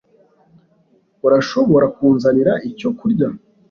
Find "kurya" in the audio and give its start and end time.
2.97-3.27